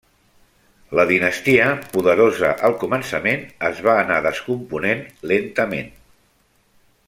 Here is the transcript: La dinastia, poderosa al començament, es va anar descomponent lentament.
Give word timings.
La 0.99 1.03
dinastia, 1.11 1.67
poderosa 1.91 2.49
al 2.69 2.77
començament, 2.85 3.45
es 3.69 3.83
va 3.89 3.95
anar 4.07 4.19
descomponent 4.31 5.05
lentament. 5.35 5.97